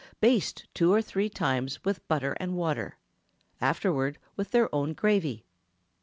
Baste 0.19 0.65
two 0.73 0.91
or 0.91 0.99
three 0.99 1.29
times 1.29 1.85
with 1.85 2.07
butter 2.07 2.33
and 2.39 2.57
water, 2.57 2.97
afterward 3.59 4.17
with 4.35 4.49
their 4.49 4.73
own 4.73 4.93
gravy. 4.93 5.45